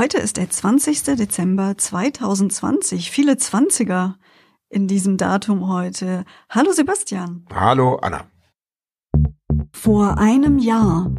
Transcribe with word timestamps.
Heute 0.00 0.16
ist 0.16 0.38
der 0.38 0.48
20. 0.48 1.02
Dezember 1.18 1.76
2020. 1.76 3.10
Viele 3.10 3.36
Zwanziger 3.36 4.16
in 4.70 4.88
diesem 4.88 5.18
Datum 5.18 5.68
heute. 5.70 6.24
Hallo 6.48 6.72
Sebastian. 6.72 7.44
Hallo 7.52 7.96
Anna. 7.96 8.24
Vor 9.74 10.16
einem 10.16 10.58
Jahr. 10.58 11.14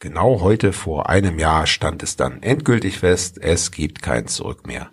Genau 0.00 0.40
heute 0.40 0.72
vor 0.72 1.08
einem 1.08 1.38
Jahr 1.38 1.64
stand 1.68 2.02
es 2.02 2.16
dann 2.16 2.42
endgültig 2.42 2.98
fest, 2.98 3.38
es 3.40 3.70
gibt 3.70 4.02
kein 4.02 4.26
Zurück 4.26 4.66
mehr. 4.66 4.90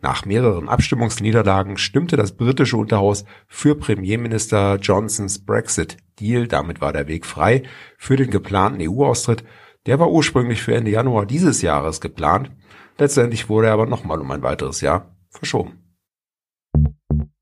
Nach 0.00 0.24
mehreren 0.24 0.70
Abstimmungsniederlagen 0.70 1.76
stimmte 1.76 2.16
das 2.16 2.38
britische 2.38 2.78
Unterhaus 2.78 3.26
für 3.48 3.74
Premierminister 3.74 4.76
Johnsons 4.76 5.44
Brexit-Deal. 5.44 6.46
Damit 6.48 6.80
war 6.80 6.94
der 6.94 7.06
Weg 7.06 7.26
frei 7.26 7.64
für 7.98 8.16
den 8.16 8.30
geplanten 8.30 8.80
EU-Austritt. 8.80 9.44
Der 9.88 9.98
war 9.98 10.10
ursprünglich 10.10 10.60
für 10.60 10.74
Ende 10.74 10.90
Januar 10.90 11.24
dieses 11.24 11.62
Jahres 11.62 12.02
geplant. 12.02 12.50
Letztendlich 12.98 13.48
wurde 13.48 13.68
er 13.68 13.72
aber 13.72 13.86
nochmal 13.86 14.20
um 14.20 14.30
ein 14.30 14.42
weiteres 14.42 14.82
Jahr 14.82 15.16
verschoben. 15.30 15.96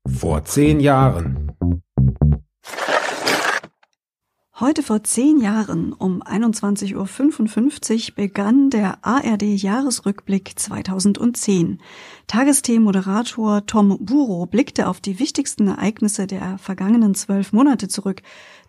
Vor 0.07 0.45
zehn 0.45 0.79
Jahren. 0.79 1.46
Heute 4.59 4.81
vor 4.81 5.03
zehn 5.03 5.39
Jahren 5.39 5.93
um 5.93 6.23
21.55 6.23 8.09
Uhr 8.09 8.15
begann 8.15 8.71
der 8.71 8.97
ARD-Jahresrückblick 9.05 10.53
2010. 10.55 11.79
Tagesthemen-Moderator 12.25 13.67
Tom 13.67 13.99
Buro 14.03 14.47
blickte 14.47 14.87
auf 14.87 14.99
die 14.99 15.19
wichtigsten 15.19 15.67
Ereignisse 15.67 16.25
der 16.25 16.57
vergangenen 16.57 17.13
zwölf 17.13 17.53
Monate 17.53 17.87
zurück. 17.87 18.23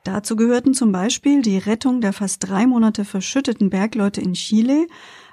Dazu 0.04 0.36
gehörten 0.36 0.74
zum 0.74 0.92
Beispiel 0.92 1.40
die 1.40 1.56
Rettung 1.56 2.02
der 2.02 2.12
fast 2.12 2.46
drei 2.46 2.66
Monate 2.66 3.06
verschütteten 3.06 3.70
Bergleute 3.70 4.20
in 4.20 4.34
Chile, 4.34 4.88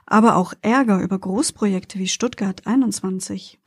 aber 0.05 0.37
auch 0.37 0.53
Ärger 0.61 1.01
über 1.01 1.19
Großprojekte 1.19 1.99
wie 1.99 2.07
Stuttgart 2.07 2.65
21. 2.65 3.59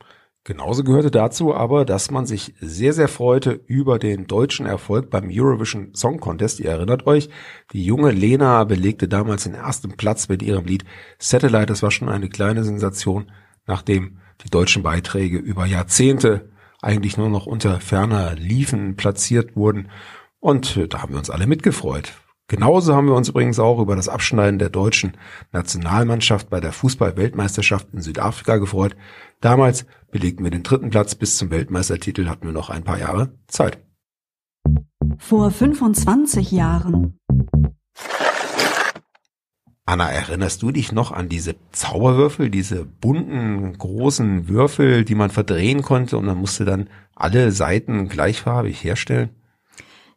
Genauso 0.49 0.83
gehörte 0.83 1.11
dazu 1.11 1.53
aber, 1.53 1.85
dass 1.85 2.09
man 2.09 2.25
sich 2.25 2.55
sehr, 2.59 2.91
sehr 2.93 3.07
freute 3.07 3.51
über 3.67 3.99
den 3.99 4.25
deutschen 4.25 4.65
Erfolg 4.65 5.11
beim 5.11 5.29
Eurovision 5.31 5.93
Song 5.93 6.19
Contest. 6.19 6.59
Ihr 6.59 6.71
erinnert 6.71 7.05
euch, 7.05 7.29
die 7.71 7.85
junge 7.85 8.09
Lena 8.09 8.63
belegte 8.63 9.07
damals 9.07 9.43
den 9.43 9.53
ersten 9.53 9.91
Platz 9.91 10.27
mit 10.27 10.41
ihrem 10.41 10.65
Lied 10.65 10.85
Satellite. 11.19 11.67
Das 11.67 11.83
war 11.83 11.91
schon 11.91 12.09
eine 12.09 12.29
kleine 12.29 12.63
Sensation, 12.63 13.31
nachdem 13.67 14.17
die 14.43 14.49
deutschen 14.49 14.81
Beiträge 14.81 15.37
über 15.37 15.67
Jahrzehnte 15.67 16.49
eigentlich 16.81 17.15
nur 17.15 17.29
noch 17.29 17.45
unter 17.45 17.79
ferner 17.79 18.33
Liefen 18.33 18.95
platziert 18.95 19.55
wurden. 19.55 19.89
Und 20.39 20.79
da 20.91 21.03
haben 21.03 21.13
wir 21.13 21.19
uns 21.19 21.29
alle 21.29 21.45
mitgefreut. 21.45 22.13
Genauso 22.49 22.95
haben 22.95 23.05
wir 23.05 23.13
uns 23.13 23.29
übrigens 23.29 23.59
auch 23.59 23.79
über 23.79 23.95
das 23.95 24.09
Abschneiden 24.09 24.57
der 24.57 24.69
deutschen 24.69 25.13
Nationalmannschaft 25.51 26.49
bei 26.49 26.59
der 26.59 26.71
Fußball-Weltmeisterschaft 26.71 27.93
in 27.93 28.01
Südafrika 28.01 28.57
gefreut. 28.57 28.95
Damals 29.39 29.85
belegten 30.09 30.43
wir 30.43 30.49
den 30.49 30.63
dritten 30.63 30.89
Platz. 30.89 31.13
Bis 31.13 31.37
zum 31.37 31.51
Weltmeistertitel 31.51 32.27
hatten 32.27 32.47
wir 32.47 32.51
noch 32.51 32.71
ein 32.71 32.83
paar 32.83 32.97
Jahre 32.97 33.33
Zeit. 33.47 33.77
Vor 35.19 35.51
25 35.51 36.51
Jahren. 36.51 37.19
Anna, 39.85 40.09
erinnerst 40.09 40.63
du 40.63 40.71
dich 40.71 40.91
noch 40.91 41.11
an 41.11 41.29
diese 41.29 41.55
Zauberwürfel, 41.71 42.49
diese 42.49 42.83
bunten, 42.83 43.77
großen 43.77 44.47
Würfel, 44.47 45.05
die 45.05 45.15
man 45.15 45.29
verdrehen 45.29 45.83
konnte 45.83 46.17
und 46.17 46.25
man 46.25 46.37
musste 46.37 46.65
dann 46.65 46.89
alle 47.13 47.51
Seiten 47.51 48.09
gleichfarbig 48.09 48.83
herstellen? 48.83 49.29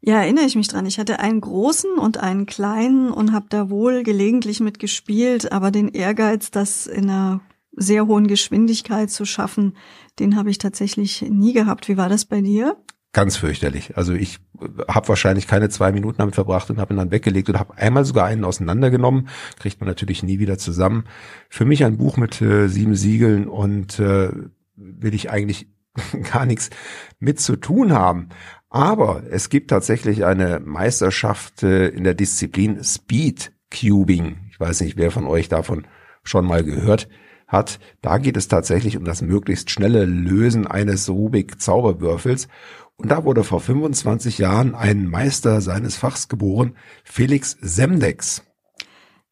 Ja, 0.04 0.20
erinnere 0.20 0.46
ich 0.46 0.56
mich 0.56 0.66
dran. 0.66 0.84
Ich 0.84 0.98
hatte 0.98 1.20
einen 1.20 1.40
großen 1.40 1.92
und 1.96 2.18
einen 2.18 2.44
kleinen 2.44 3.12
und 3.12 3.32
habe 3.32 3.46
da 3.48 3.70
wohl 3.70 4.02
gelegentlich 4.02 4.58
mitgespielt, 4.58 5.52
aber 5.52 5.70
den 5.70 5.88
Ehrgeiz, 5.88 6.50
das 6.50 6.88
in 6.88 7.08
einer 7.08 7.40
sehr 7.70 8.08
hohen 8.08 8.26
Geschwindigkeit 8.26 9.10
zu 9.10 9.24
schaffen, 9.24 9.76
den 10.18 10.36
habe 10.36 10.50
ich 10.50 10.58
tatsächlich 10.58 11.22
nie 11.22 11.52
gehabt. 11.52 11.88
Wie 11.88 11.96
war 11.96 12.08
das 12.08 12.24
bei 12.24 12.40
dir? 12.40 12.76
Ganz 13.12 13.36
fürchterlich. 13.36 13.96
Also 13.96 14.12
ich 14.12 14.40
habe 14.88 15.08
wahrscheinlich 15.08 15.46
keine 15.46 15.68
zwei 15.68 15.92
Minuten 15.92 16.19
damit 16.19 16.34
verbracht 16.34 16.69
und 16.70 16.78
habe 16.78 16.94
ihn 16.94 16.96
dann 16.96 17.12
weggelegt 17.12 17.48
und 17.48 17.60
habe 17.60 17.76
einmal 17.76 18.04
sogar 18.04 18.26
einen 18.26 18.44
auseinandergenommen. 18.44 19.28
Kriegt 19.60 19.80
man 19.80 19.88
natürlich 19.88 20.24
nie 20.24 20.40
wieder 20.40 20.58
zusammen. 20.58 21.04
Für 21.48 21.64
mich 21.64 21.84
ein 21.84 21.96
Buch 21.96 22.16
mit 22.16 22.42
äh, 22.42 22.69
sieben 22.69 22.96
Siegeln 22.96 23.46
und 23.46 24.00
äh, 24.00 24.30
will 24.74 25.14
ich 25.14 25.30
eigentlich 25.30 25.69
gar 26.32 26.47
nichts 26.47 26.70
mit 27.19 27.41
zu 27.41 27.56
tun 27.56 27.92
haben. 27.92 28.28
Aber 28.70 29.25
es 29.30 29.50
gibt 29.50 29.70
tatsächlich 29.70 30.25
eine 30.25 30.60
Meisterschaft 30.60 31.62
äh, 31.62 31.88
in 31.88 32.04
der 32.04 32.14
Disziplin 32.14 32.82
Speed 32.82 33.53
Cubing. 33.70 34.48
Ich 34.50 34.58
weiß 34.58 34.81
nicht, 34.81 34.97
wer 34.97 35.10
von 35.10 35.26
euch 35.26 35.48
davon 35.48 35.86
schon 36.22 36.47
mal 36.47 36.64
gehört 36.64 37.08
hat. 37.47 37.81
Da 38.00 38.19
geht 38.19 38.36
es 38.36 38.48
tatsächlich 38.48 38.97
um 38.97 39.04
das 39.04 39.22
möglichst 39.22 39.70
schnelle 39.70 40.04
Lösen 40.04 40.66
eines 40.66 41.08
Rubik-Zauberwürfels. 41.08 42.48
Und 42.97 43.10
da 43.10 43.25
wurde 43.25 43.44
vor 43.44 43.60
25 43.60 44.38
Jahren 44.38 44.75
ein 44.75 45.08
Meister 45.08 45.60
seines 45.60 45.97
Fachs 45.97 46.28
geboren, 46.28 46.76
Felix 47.04 47.56
Semdex. 47.60 48.44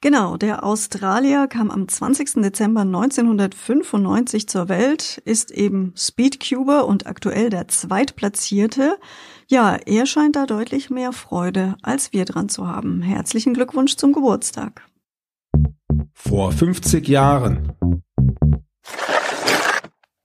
Genau, 0.03 0.39
der 0.39 0.65
Australier 0.65 1.47
kam 1.47 1.71
am 1.71 1.87
20. 1.87 2.41
Dezember 2.43 2.81
1995 2.81 4.49
zur 4.49 4.71
Welt, 4.71 5.21
ist 5.27 5.51
eben 5.51 5.93
Speedcuber 5.95 6.87
und 6.87 7.07
aktuell 7.07 7.51
der 7.51 7.69
Zweitplatzierte. 7.69 8.97
Ja, 9.47 9.77
er 9.77 10.07
scheint 10.07 10.37
da 10.37 10.47
deutlich 10.47 10.89
mehr 10.89 11.13
Freude 11.13 11.77
als 11.83 12.15
wir 12.15 12.25
dran 12.25 12.49
zu 12.49 12.67
haben. 12.67 13.03
Herzlichen 13.03 13.53
Glückwunsch 13.53 13.97
zum 13.97 14.15
Geburtstag. 14.15 14.87
Vor 16.15 16.51
50 16.51 17.07
Jahren. 17.07 17.75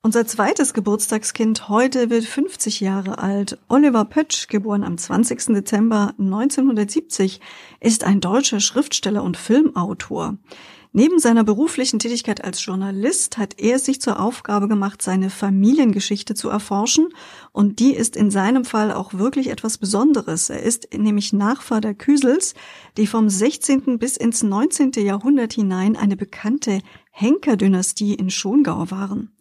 Unser 0.06 0.28
zweites 0.28 0.76
Geburtstagskind 0.76 1.68
heute 1.68 2.12
wird 2.12 2.26
50 2.26 2.80
Jahre 2.80 3.18
alt. 3.18 3.58
Oliver 3.70 4.06
Pötsch, 4.06 4.48
geboren 4.48 4.84
am 4.84 5.00
20. 5.00 5.46
Dezember 5.48 6.14
1970, 6.20 7.42
ist 7.80 8.04
ein 8.04 8.22
deutscher 8.22 8.60
Schriftsteller 8.60 9.24
und 9.24 9.36
Filmautor. 9.36 10.38
Neben 10.98 11.18
seiner 11.18 11.44
beruflichen 11.44 11.98
Tätigkeit 11.98 12.44
als 12.44 12.64
Journalist 12.64 13.40
hat 13.40 13.60
er 13.60 13.80
sich 13.80 14.00
zur 14.00 14.20
Aufgabe 14.20 14.68
gemacht, 14.68 15.02
seine 15.02 15.32
Familiengeschichte 15.32 16.36
zu 16.36 16.50
erforschen. 16.50 17.10
Und 17.52 17.80
die 17.80 17.94
ist 17.96 18.16
in 18.16 18.30
seinem 18.30 18.64
Fall 18.64 18.94
auch 18.94 19.16
wirklich 19.16 19.50
etwas 19.50 19.80
Besonderes. 19.80 20.52
Er 20.52 20.62
ist 20.62 20.88
nämlich 20.94 21.34
Nachfahr 21.34 21.82
der 21.82 21.96
Küsels, 21.96 22.54
die 22.96 23.08
vom 23.08 23.28
16. 23.28 23.98
bis 23.98 24.18
ins 24.18 24.44
19. 24.44 24.92
Jahrhundert 24.98 25.52
hinein 25.52 25.98
eine 25.98 26.16
bekannte 26.16 26.80
Henker-Dynastie 27.12 28.14
in 28.14 28.30
Schongau 28.30 28.90
waren. 28.92 29.32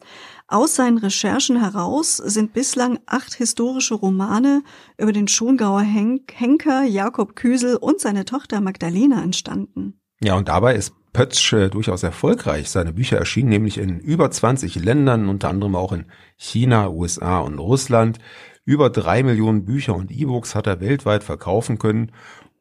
Aus 0.46 0.74
seinen 0.74 0.98
Recherchen 0.98 1.58
heraus 1.58 2.18
sind 2.18 2.52
bislang 2.52 2.98
acht 3.06 3.32
historische 3.34 3.94
Romane 3.94 4.62
über 4.98 5.12
den 5.12 5.26
Schongauer 5.26 5.80
Henker 5.80 6.84
Jakob 6.84 7.34
Küsel 7.34 7.76
und 7.76 7.98
seine 7.98 8.26
Tochter 8.26 8.60
Magdalena 8.60 9.22
entstanden. 9.22 10.00
Ja, 10.20 10.34
und 10.34 10.48
dabei 10.48 10.74
ist 10.74 10.92
Pötzsch 11.14 11.52
äh, 11.54 11.70
durchaus 11.70 12.02
erfolgreich. 12.02 12.68
Seine 12.68 12.92
Bücher 12.92 13.16
erschienen 13.16 13.48
nämlich 13.48 13.78
in 13.78 14.00
über 14.00 14.30
20 14.30 14.74
Ländern, 14.76 15.28
unter 15.28 15.48
anderem 15.48 15.76
auch 15.76 15.92
in 15.92 16.06
China, 16.36 16.90
USA 16.90 17.38
und 17.38 17.58
Russland. 17.58 18.18
Über 18.66 18.90
drei 18.90 19.22
Millionen 19.22 19.64
Bücher 19.64 19.94
und 19.94 20.10
E-Books 20.10 20.54
hat 20.54 20.66
er 20.66 20.80
weltweit 20.80 21.24
verkaufen 21.24 21.78
können. 21.78 22.12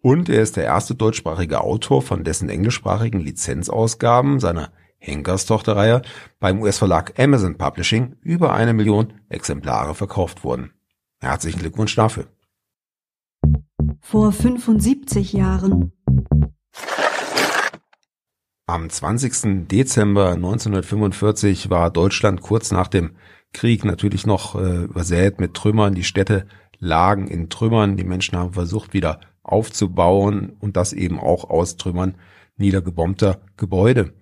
Und 0.02 0.30
er 0.30 0.42
ist 0.42 0.56
der 0.56 0.66
erste 0.66 0.96
deutschsprachige 0.96 1.62
Autor 1.62 2.02
von 2.02 2.24
dessen 2.24 2.48
englischsprachigen 2.50 3.20
Lizenzausgaben 3.20 4.40
seiner 4.40 4.72
Henkers 5.04 5.46
Tochterreihe 5.46 6.02
beim 6.40 6.62
US-Verlag 6.62 7.20
Amazon 7.20 7.58
Publishing 7.58 8.16
über 8.22 8.54
eine 8.54 8.74
Million 8.74 9.14
Exemplare 9.28 9.96
verkauft 9.96 10.46
wurden. 10.46 10.72
Herzlichen 11.20 11.60
Glückwunsch 11.60 11.94
dafür. 11.96 12.28
Vor 14.00 14.32
75 14.32 15.34
Jahren. 15.34 15.92
Am 18.66 18.90
20. 18.90 19.68
Dezember 19.68 20.32
1945 20.32 21.70
war 21.70 21.92
Deutschland 21.92 22.42
kurz 22.42 22.72
nach 22.72 22.88
dem 22.88 23.18
Krieg 23.52 23.84
natürlich 23.84 24.26
noch 24.26 24.56
äh, 24.56 24.86
übersät 24.86 25.42
mit 25.42 25.54
Trümmern. 25.54 25.96
Die 25.96 26.06
Städte 26.06 26.48
lagen 26.80 27.28
in 27.28 27.50
Trümmern. 27.50 27.98
Die 27.98 28.06
Menschen 28.06 28.38
haben 28.38 28.54
versucht, 28.54 28.94
wieder 28.94 29.20
aufzubauen 29.44 30.56
und 30.62 30.78
das 30.78 30.94
eben 30.94 31.20
auch 31.20 31.50
aus 31.50 31.76
Trümmern 31.76 32.16
niedergebombter 32.56 33.42
Gebäude. 33.58 34.14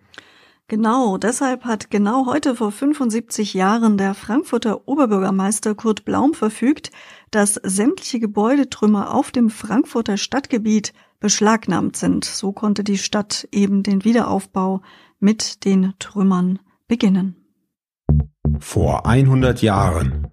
Genau, 0.71 1.17
deshalb 1.17 1.65
hat 1.65 1.89
genau 1.89 2.27
heute 2.27 2.55
vor 2.55 2.71
75 2.71 3.53
Jahren 3.53 3.97
der 3.97 4.13
Frankfurter 4.13 4.87
Oberbürgermeister 4.87 5.75
Kurt 5.75 6.05
Blaum 6.05 6.33
verfügt, 6.33 6.91
dass 7.29 7.55
sämtliche 7.55 8.21
Gebäudetrümmer 8.21 9.13
auf 9.13 9.31
dem 9.31 9.49
Frankfurter 9.49 10.15
Stadtgebiet 10.15 10.93
beschlagnahmt 11.19 11.97
sind. 11.97 12.23
So 12.23 12.53
konnte 12.53 12.85
die 12.85 12.97
Stadt 12.97 13.49
eben 13.51 13.83
den 13.83 14.05
Wiederaufbau 14.05 14.81
mit 15.19 15.65
den 15.65 15.93
Trümmern 15.99 16.59
beginnen. 16.87 17.35
Vor 18.59 19.05
100 19.05 19.61
Jahren. 19.61 20.31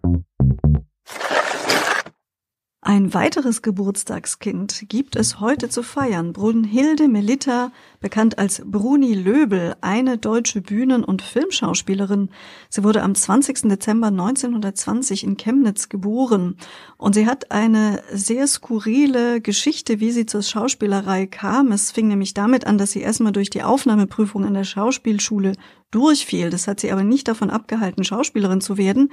Ein 2.89 3.13
weiteres 3.13 3.61
Geburtstagskind 3.61 4.85
gibt 4.89 5.15
es 5.15 5.41
heute 5.41 5.69
zu 5.69 5.83
feiern. 5.83 6.33
Brunhilde 6.33 7.07
Melitta, 7.07 7.71
bekannt 8.01 8.39
als 8.39 8.63
Bruni 8.65 9.13
Löbel, 9.13 9.77
eine 9.83 10.17
deutsche 10.17 10.63
Bühnen- 10.63 11.05
und 11.05 11.21
Filmschauspielerin. 11.21 12.31
Sie 12.71 12.83
wurde 12.85 13.03
am 13.03 13.15
20. 13.15 13.69
Dezember 13.69 14.07
1920 14.07 15.25
in 15.25 15.37
Chemnitz 15.37 15.91
geboren 15.91 16.57
und 16.97 17.15
sie 17.15 17.27
hat 17.27 17.51
eine 17.53 18.03
sehr 18.11 18.47
skurrile 18.47 19.43
Geschichte, 19.43 20.01
wie 20.01 20.11
sie 20.11 20.25
zur 20.25 20.41
Schauspielerei 20.41 21.27
kam. 21.27 21.73
Es 21.73 21.91
fing 21.91 22.09
nämlich 22.09 22.33
damit 22.33 22.67
an, 22.67 22.79
dass 22.79 22.93
sie 22.93 23.03
erstmal 23.03 23.33
durch 23.33 23.51
die 23.51 23.65
Aufnahmeprüfung 23.65 24.47
an 24.47 24.55
der 24.55 24.65
Schauspielschule 24.65 25.53
durchfiel. 25.91 26.51
Das 26.51 26.69
hat 26.69 26.81
sie 26.81 26.91
aber 26.93 27.05
nicht 27.05 27.29
davon 27.29 27.51
abgehalten, 27.51 28.05
Schauspielerin 28.05 28.61
zu 28.61 28.77
werden. 28.77 29.11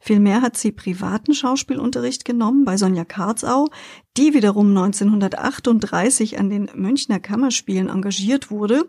Vielmehr 0.00 0.42
hat 0.42 0.56
sie 0.56 0.72
privaten 0.72 1.34
Schauspielunterricht 1.34 2.24
genommen 2.24 2.64
bei 2.64 2.76
Sonja 2.76 3.04
Karzau, 3.04 3.68
die 4.16 4.34
wiederum 4.34 4.68
1938 4.68 6.38
an 6.38 6.50
den 6.50 6.70
Münchner 6.74 7.20
Kammerspielen 7.20 7.88
engagiert 7.88 8.50
wurde 8.50 8.88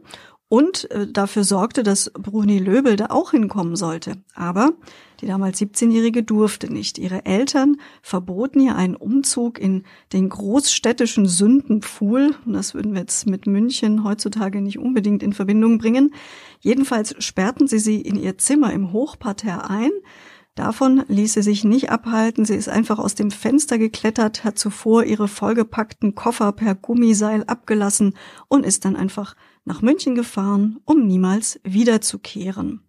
und 0.50 0.90
äh, 0.90 1.08
dafür 1.08 1.44
sorgte, 1.44 1.84
dass 1.84 2.12
Bruni 2.12 2.58
Löbel 2.58 2.96
da 2.96 3.08
auch 3.10 3.32
hinkommen 3.32 3.76
sollte. 3.76 4.18
Aber 4.34 4.74
die 5.22 5.28
damals 5.28 5.62
17-Jährige 5.62 6.24
durfte 6.24 6.74
nicht. 6.74 6.98
Ihre 6.98 7.26
Eltern 7.26 7.78
verboten 8.02 8.60
ihr 8.60 8.76
einen 8.76 8.96
Umzug 8.96 9.60
in 9.60 9.84
den 10.12 10.30
großstädtischen 10.30 11.28
Sündenpfuhl. 11.28 12.36
Das 12.46 12.74
würden 12.74 12.94
wir 12.94 13.02
jetzt 13.02 13.28
mit 13.28 13.46
München 13.46 14.04
heutzutage 14.04 14.62
nicht 14.62 14.80
unbedingt 14.80 15.22
in 15.22 15.34
Verbindung 15.34 15.78
bringen. 15.78 16.16
Jedenfalls 16.62 17.16
sperrten 17.24 17.68
sie 17.68 17.80
sie 17.80 18.02
in 18.02 18.16
ihr 18.16 18.38
Zimmer 18.40 18.74
im 18.74 18.92
Hochparterre 18.92 19.70
ein. 19.70 19.92
Davon 20.56 21.04
ließ 21.08 21.34
sie 21.34 21.42
sich 21.42 21.64
nicht 21.64 21.90
abhalten. 21.90 22.44
Sie 22.44 22.56
ist 22.56 22.70
einfach 22.70 23.00
aus 23.00 23.16
dem 23.16 23.32
Fenster 23.32 23.78
geklettert, 23.78 24.44
hat 24.44 24.60
zuvor 24.60 25.04
ihre 25.04 25.28
vollgepackten 25.28 26.16
Koffer 26.16 26.52
per 26.52 26.76
Gummiseil 26.76 27.44
abgelassen 27.46 28.16
und 28.48 28.66
ist 28.66 28.84
dann 28.84 28.96
einfach 28.96 29.36
nach 29.64 29.82
München 29.82 30.16
gefahren, 30.16 30.80
um 30.86 31.08
niemals 31.08 31.60
wiederzukehren. 31.64 32.82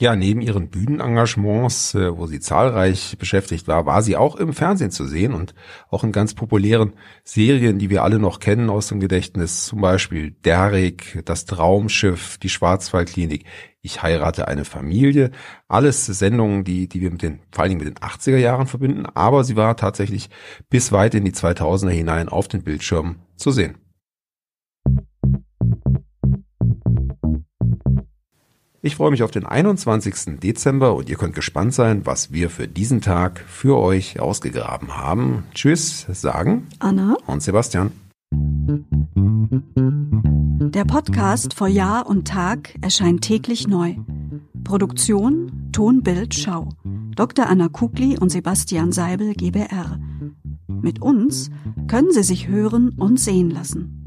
Ja, 0.00 0.14
neben 0.14 0.40
ihren 0.40 0.68
Bühnenengagements, 0.70 1.96
äh, 1.96 2.16
wo 2.16 2.26
sie 2.26 2.38
zahlreich 2.38 3.16
beschäftigt 3.18 3.66
war, 3.66 3.84
war 3.84 4.00
sie 4.00 4.16
auch 4.16 4.36
im 4.36 4.52
Fernsehen 4.52 4.92
zu 4.92 5.08
sehen 5.08 5.34
und 5.34 5.54
auch 5.90 6.04
in 6.04 6.12
ganz 6.12 6.34
populären 6.34 6.92
Serien, 7.24 7.80
die 7.80 7.90
wir 7.90 8.04
alle 8.04 8.20
noch 8.20 8.38
kennen 8.38 8.70
aus 8.70 8.86
dem 8.86 9.00
Gedächtnis, 9.00 9.66
zum 9.66 9.80
Beispiel 9.80 10.30
Derrick, 10.44 11.20
Das 11.24 11.46
Traumschiff, 11.46 12.38
die 12.38 12.48
Schwarzwaldklinik, 12.48 13.44
Ich 13.82 14.00
heirate 14.00 14.46
eine 14.46 14.64
Familie, 14.64 15.32
alles 15.66 16.06
Sendungen, 16.06 16.62
die, 16.62 16.88
die 16.88 17.00
wir 17.00 17.10
mit 17.10 17.22
den, 17.22 17.40
vor 17.50 17.64
allen 17.64 17.70
Dingen 17.70 17.84
mit 17.84 17.98
den 17.98 18.04
80er 18.04 18.36
Jahren 18.36 18.68
verbinden, 18.68 19.04
aber 19.06 19.42
sie 19.42 19.56
war 19.56 19.76
tatsächlich 19.76 20.30
bis 20.70 20.92
weit 20.92 21.16
in 21.16 21.24
die 21.24 21.32
2000er 21.32 21.90
hinein 21.90 22.28
auf 22.28 22.46
den 22.46 22.62
Bildschirmen 22.62 23.16
zu 23.36 23.50
sehen. 23.50 23.78
Ich 28.88 28.96
freue 28.96 29.10
mich 29.10 29.22
auf 29.22 29.30
den 29.30 29.44
21. 29.44 30.40
Dezember 30.40 30.94
und 30.94 31.10
ihr 31.10 31.16
könnt 31.16 31.34
gespannt 31.34 31.74
sein, 31.74 32.06
was 32.06 32.32
wir 32.32 32.48
für 32.48 32.66
diesen 32.66 33.02
Tag 33.02 33.44
für 33.46 33.76
euch 33.76 34.18
ausgegraben 34.18 34.96
haben. 34.96 35.44
Tschüss, 35.52 36.06
sagen 36.10 36.68
Anna 36.78 37.18
und 37.26 37.42
Sebastian. 37.42 37.92
Der 40.72 40.86
Podcast 40.86 41.52
vor 41.52 41.68
Jahr 41.68 42.06
und 42.06 42.28
Tag 42.28 42.76
erscheint 42.80 43.20
täglich 43.20 43.68
neu. 43.68 43.96
Produktion 44.64 45.68
Ton, 45.72 46.02
Bild, 46.02 46.34
Schau. 46.34 46.70
Dr. 47.14 47.46
Anna 47.46 47.68
Kugli 47.68 48.16
und 48.18 48.30
Sebastian 48.30 48.92
Seibel 48.92 49.34
GBR. 49.34 50.00
Mit 50.66 51.02
uns 51.02 51.50
können 51.88 52.10
Sie 52.12 52.22
sich 52.22 52.48
hören 52.48 52.94
und 52.96 53.20
sehen 53.20 53.50
lassen. 53.50 53.97